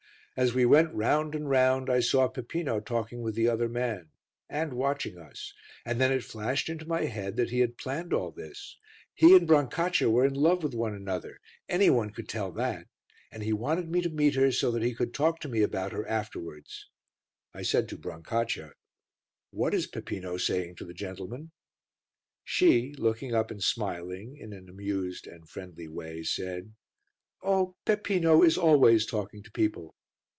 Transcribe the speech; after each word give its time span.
As 0.37 0.53
we 0.53 0.65
went 0.65 0.93
round 0.93 1.35
and 1.35 1.49
round 1.49 1.89
I 1.89 1.99
saw 1.99 2.29
Peppino 2.29 2.79
talking 2.79 3.21
with 3.21 3.35
the 3.35 3.49
other 3.49 3.67
man 3.67 4.11
and 4.49 4.71
watching 4.73 5.17
us, 5.17 5.53
and 5.85 5.99
then 5.99 6.09
it 6.13 6.23
flashed 6.23 6.69
into 6.69 6.87
my 6.87 7.01
head 7.03 7.35
that 7.35 7.49
he 7.49 7.59
had 7.59 7.77
planned 7.77 8.13
all 8.13 8.31
this. 8.31 8.77
He 9.13 9.35
and 9.35 9.45
Brancaccia 9.45 10.09
were 10.09 10.23
in 10.25 10.33
love 10.33 10.63
with 10.63 10.73
one 10.73 10.95
another, 10.95 11.41
any 11.67 11.89
one 11.89 12.11
could 12.11 12.29
tell 12.29 12.49
that, 12.53 12.87
and 13.29 13.43
he 13.43 13.51
wanted 13.51 13.89
me 13.89 14.01
to 14.01 14.09
meet 14.09 14.35
her 14.35 14.53
so 14.53 14.71
that 14.71 14.81
he 14.83 14.95
could 14.95 15.13
talk 15.13 15.41
to 15.41 15.49
me 15.49 15.63
about 15.63 15.91
her 15.91 16.07
afterwards. 16.07 16.87
I 17.53 17.61
said 17.61 17.89
to 17.89 17.97
Brancaccia 17.97 18.71
"What 19.49 19.73
is 19.73 19.85
Peppino 19.85 20.37
saying 20.37 20.75
to 20.77 20.85
the 20.85 20.93
gentleman?" 20.93 21.51
She, 22.45 22.93
looking 22.93 23.35
up 23.35 23.51
and 23.51 23.61
smiling, 23.61 24.37
in 24.37 24.53
an 24.53 24.69
amused 24.69 25.27
and 25.27 25.47
friendly 25.49 25.89
way, 25.89 26.23
said 26.23 26.73
"Oh! 27.43 27.75
Peppino 27.85 28.41
is 28.43 28.57
always 28.57 29.05
talking 29.05 29.43
to 29.43 29.51
people." 29.51 29.93